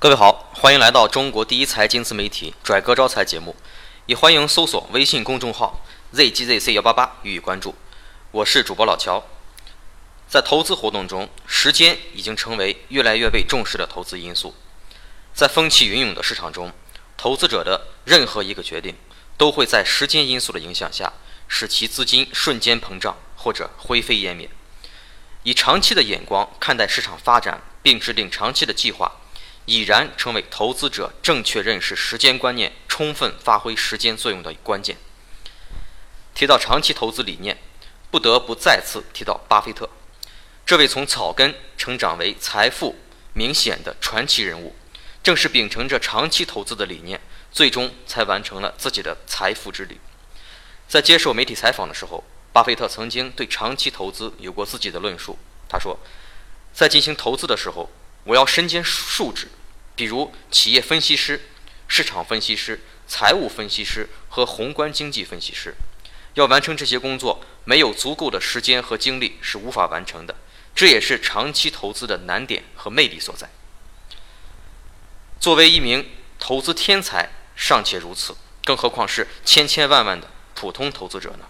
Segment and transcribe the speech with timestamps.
[0.00, 3.56] 各位好，欢迎来到中国第一财经自媒体“拽哥招财”节目，
[4.06, 5.84] 也欢迎搜索微信公众号
[6.14, 7.74] zgzc 幺八八予以关注。
[8.30, 9.26] 我是主播老乔。
[10.28, 14.54] 在投资活动中，时间已经成为越来越被重视的投资因素。
[15.34, 16.72] 在风起云涌的市场中，
[17.16, 18.94] 投资者的任何一个决定，
[19.36, 21.12] 都会在时间因素的影响下，
[21.48, 24.48] 使其资金瞬间膨胀或者灰飞烟灭。
[25.42, 29.10] 以长期的眼光看待市场发展，并制定长期的计划。
[29.68, 34.96] 已然成为投资者正确认识时间观念、充分发挥时间作用的关键。
[36.34, 37.58] 提到长期投资理念，
[38.10, 39.86] 不得不再次提到巴菲特，
[40.64, 42.96] 这位从草根成长为财富
[43.34, 44.74] 明显的传奇人物，
[45.22, 47.20] 正是秉承着长期投资的理念，
[47.52, 50.00] 最终才完成了自己的财富之旅。
[50.88, 55.36] 在接受媒体采访的时候，巴菲特曾经对长期投资有过自己的论述。
[55.68, 55.98] 他说，
[56.72, 57.90] 在进行投资的时候，
[58.24, 59.50] 我要身兼数职。
[59.98, 61.40] 比如企业分析师、
[61.88, 65.74] 市场分析师、财务分析师和宏观经济分析师，
[66.34, 70.36] 要完成这些工作，没有足够的时间和精力是无法完成的。
[70.72, 73.50] 这也是长期投资的难点和魅力所在。
[75.40, 81.44] 作为一名投资天才尚且如此，更何况是千千万万的普通投资者呢？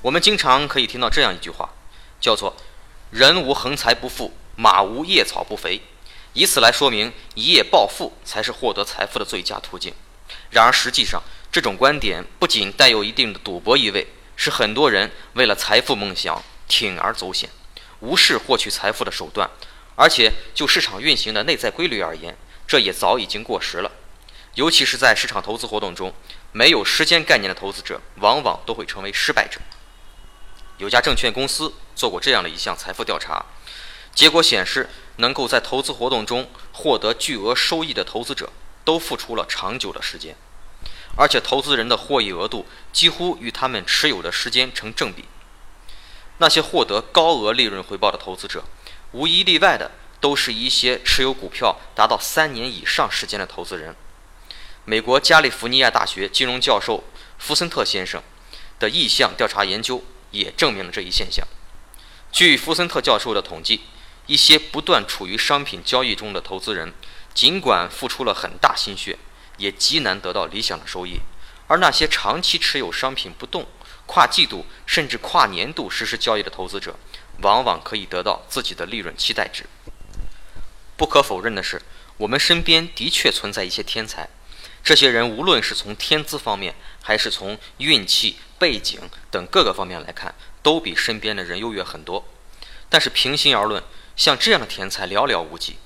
[0.00, 1.68] 我们经常可以听到这样一句话，
[2.18, 2.56] 叫做
[3.12, 4.32] “人无横财不富”。
[4.60, 5.80] 马无夜草不肥，
[6.32, 9.94] 以此来说明一夜暴富才是获得财富的最佳途径。
[10.50, 17.48] 然而，实际上这种观点不仅带有一定的赌博意味，是很多人为了财富梦想铤而走险，
[18.00, 19.48] 无视获取财富的手段。
[19.94, 23.92] 而且，就市场运行的内在规律而言，这也早已经过时了。
[24.54, 26.12] 尤其是在市场投资活动中，
[26.50, 29.60] 没有时间概念的投资者，往往都会成为失败者。
[30.78, 33.46] 有家证券公司做过这样的一项财富调查。
[34.18, 38.50] 结果显示，能够在投资活动中获得巨额收益的投资者，
[38.84, 40.34] 都付出了长久的时间，
[41.14, 45.26] 而且投资人的获益额度几乎与他们持有的时间成正比。
[46.38, 48.64] 那些获得高额利润回报的投资者，
[49.12, 53.94] 无一例外的都是一些持有股票达到三年以上时间的投资人。
[54.84, 57.04] 美国加利福尼亚大学金融教授
[57.38, 58.20] 福森特先生
[58.80, 60.02] 的意向调查研究
[60.32, 61.46] 也证明了这一现象。
[62.32, 63.82] 据福森特教授的统计。
[64.28, 66.92] 一些不断处于商品交易中的投资人，
[67.32, 69.18] 尽管付出了很大心血，
[69.56, 71.20] 也极难得到理想的收益；
[71.66, 73.66] 而那些长期持有商品不动、
[74.04, 76.94] 跨季度甚至跨年度实施交易的投资者，
[77.40, 79.64] 往往可以得到自己的利润期待值。
[80.98, 81.80] 不可否认的是，
[82.18, 84.28] 我们身边的确存在一些天才，
[84.84, 89.00] 这些人无论是从天资方面，还是从运气、背景
[89.30, 92.28] 等各个方面来看，都比身边的人优越很多。
[92.90, 93.82] 但是平心而论，
[94.18, 95.76] 像这样的天才寥寥无几，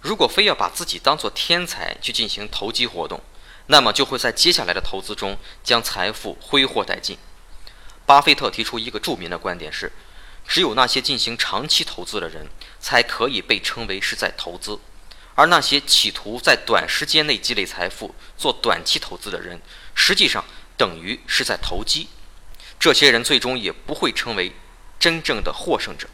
[0.00, 3.22] 如果非要把自己当做天才去进行投机活动，
[3.68, 7.16] 那么就会在接下来的投资中将财富挥霍殆尽。
[8.04, 9.92] 巴菲特提出一个著名的观点是：
[10.48, 12.48] 只有那些进行长期投资的人，
[12.80, 14.80] 才可以被称为是在投资；
[15.36, 19.60] 而那些企图在短时间内积累财富、做短期投资的人，
[19.94, 20.44] 实际上
[20.76, 22.08] 等于是在投机。
[22.80, 24.52] 这些人最终也不会成为
[24.98, 26.08] 真正的获胜者。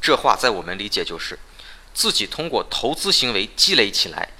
[0.00, 1.38] 这话在我们理解就是，
[1.92, 4.30] 自己通过投资行为积累起来，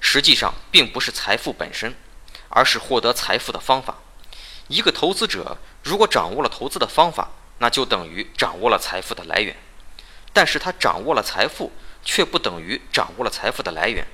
[0.00, 1.96] 实际上并不是财富本身，
[2.48, 3.96] 而是获得财富的方法。
[4.68, 9.56] 一个投资者如果掌握了投资的方法，那就等于掌握了财富的来源。
[10.32, 11.72] 但是他掌握了财富，
[12.04, 14.06] 却不等于掌握了财富的来源。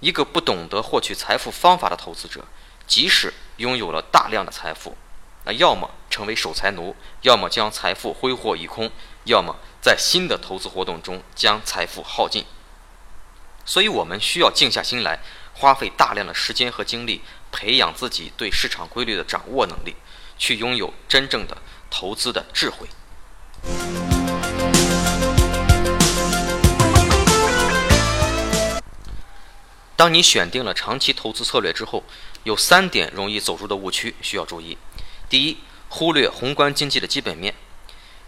[0.00, 2.44] 一个不懂得获取财富方法的投资者，
[2.88, 4.96] 即使拥有了大量的财富，
[5.44, 8.92] 那要么成为守财奴，要么将财富挥霍一空，
[9.24, 9.56] 要么。
[9.80, 12.44] 在新的投资活动中将财富耗尽，
[13.64, 15.18] 所以我们需要静下心来，
[15.54, 17.20] 花费大量的时间和精力，
[17.50, 19.96] 培养自己对市场规律的掌握能力，
[20.38, 21.58] 去拥有真正的
[21.90, 22.86] 投资的智慧。
[29.96, 32.04] 当你选定了长期投资策略之后，
[32.44, 34.78] 有三点容易走入的误区需要注意：
[35.28, 35.58] 第一，
[35.94, 37.54] 忽略宏观经济的基本面。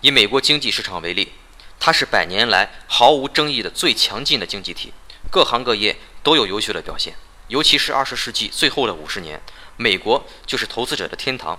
[0.03, 1.33] 以美国经济市场为例。
[1.81, 4.93] 它是百年来毫无争议的最强劲的经济体，
[5.31, 7.15] 各行各业都有优秀的表现。
[7.49, 9.43] 尤其是二十世纪最后的五十年，
[9.77, 11.59] 美国就是投资者的天堂。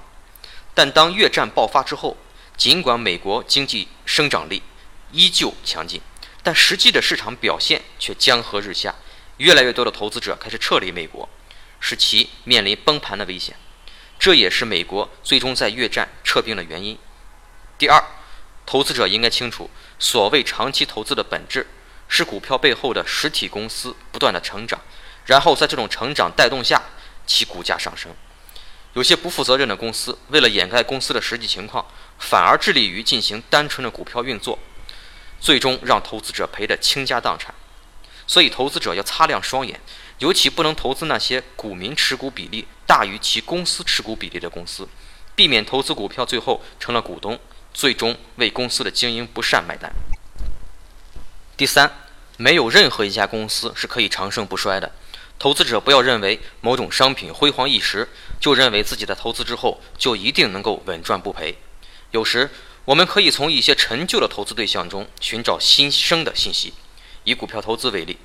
[0.74, 2.18] 但当越战爆发之后，
[2.58, 4.64] 尽管美国经济生长力
[5.12, 6.02] 依旧强劲，
[6.42, 8.96] 但实际的市场表现却江河日下。
[9.38, 11.28] 越来越多的投资者开始撤离美国，
[11.80, 13.56] 使其面临崩盘的危险。
[14.26, 16.98] 这也是美国最终在越战撤兵的原因。
[17.78, 18.04] 第二，
[18.66, 19.70] 投资者应该清楚。
[20.00, 21.68] 所谓长期投资的本质，
[22.08, 24.82] 是股票背后的实体公司不断的成长，
[25.28, 26.82] 然后在这种成长带动下，
[27.28, 28.12] 其股价上升。
[28.94, 31.86] 有些不负责任的公司，为了掩盖公司的实际情况，
[32.18, 34.58] 反而致力于进行单纯的股票运作，
[35.40, 37.54] 最终让投资者赔得倾家荡产。
[38.26, 39.80] 所以，投资者要擦亮双眼，
[40.20, 44.88] 尤其不能投资那些股民持股比例大于其公司持股比例的公司，
[45.36, 47.38] 避免投资股票最后成了股东，
[47.74, 49.92] 最终为公司的经营不善买单。
[51.58, 51.92] 第三，
[52.38, 54.92] 没有任何一家公司是可以长盛不衰的。
[55.38, 58.08] 投资者不要认为某种商品辉煌一时，
[58.40, 61.58] 就认为自己的投资之后就一定能够稳赚不赔。
[62.12, 62.50] 有时，
[62.86, 66.74] 我们可以从一些陈旧的投资对象中寻找新生的信息。
[67.26, 68.18] 以股票投资为例，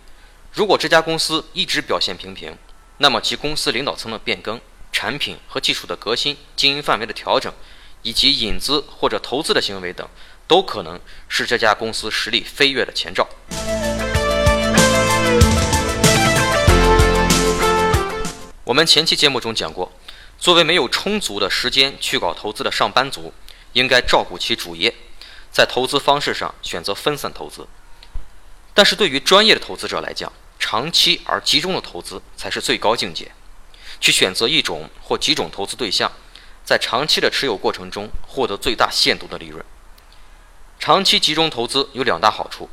[0.53, 2.59] 如果这家公司一直表现平平，
[2.99, 4.61] 那么其公司领导层的变更、
[4.91, 7.53] 产品和技术的革新、经营范围的调整，
[8.03, 10.09] 以及引资或者投资的行为等，
[10.49, 13.29] 都可能是这家公司实力飞跃的前兆。
[18.65, 19.93] 我们前期节目中讲过，
[20.37, 23.33] 作为没有充足的时间去搞投资的上班族，
[23.75, 24.93] 应该照顾其主业，
[25.53, 27.69] 在投资方式上选择分散投资。
[28.73, 33.33] 但是对于专业的投资者来讲，长期而集中的投资才是最高境界。
[33.99, 36.11] 去选择一种或几种投资对象，
[36.65, 39.65] 在长期的持有过程中获得最大限度的利润。
[40.79, 42.71] 长期集中投资有两大好处：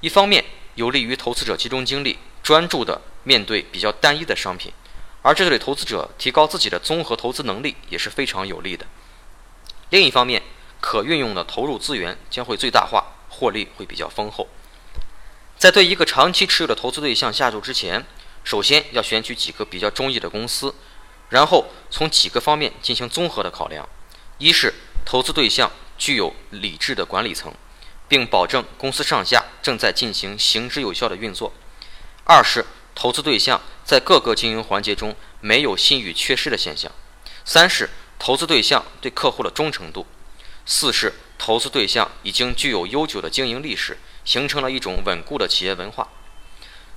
[0.00, 0.44] 一方面
[0.74, 4.72] 有利于投资者集中精力，专注的面对比较单一的商品。
[5.22, 8.86] 而这对投资者提高自己的综合投资能力也是非常有利的。
[9.90, 10.42] 另一方面，
[10.80, 14.46] 可运用的投入资源将会最大化，获利会比较丰厚。
[15.58, 18.06] 在对一个长期持有的投资对象下注之前，
[18.44, 20.72] 首先要选取几个比较中意的公司，
[21.30, 23.88] 然后从几个方面进行综合的考量：
[24.38, 24.72] 一是
[25.04, 27.52] 投资对象具有理智的管理层，
[28.06, 31.52] 并保证公司上下正在进行行之有效的运作；
[32.24, 32.64] 二是
[32.94, 33.60] 投资对象。
[33.88, 36.92] 在各个经营环节中没有信誉缺失的现象。
[37.46, 37.88] 三是
[38.18, 40.06] 投资对象对客户的忠诚度。
[40.66, 43.96] 四是投资对象已经具有悠久的经营历史，
[44.28, 46.06] 形成了一种稳固的企业文化。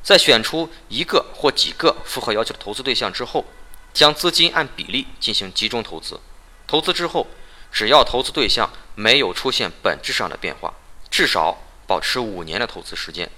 [0.04, 3.46] 在选出一个或几个符合要求的投资对象之后，
[3.94, 6.20] 将资金按比例进行集中投资。
[6.68, 7.28] 投资之后，
[7.72, 10.74] 只要投资对象没有出现本质上的变化，
[11.10, 11.58] 至少
[11.88, 13.32] 保持五年的投资时间，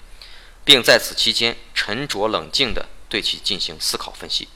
[0.66, 2.88] 并在此期间沉着冷静地。
[3.10, 4.48] 对其进行思考分析。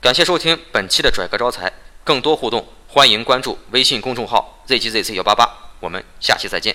[0.00, 1.72] 感谢收听本期的拽哥招财，
[2.02, 5.48] 更多互动欢迎关注微信公众号 zgzc 幺八八，
[5.78, 6.74] 我们下期再见。